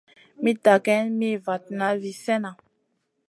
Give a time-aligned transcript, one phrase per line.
[0.43, 2.51] Mitta geyn mi vatna vi slèhna.